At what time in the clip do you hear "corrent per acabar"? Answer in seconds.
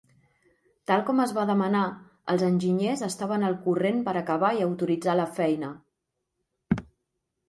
3.65-4.49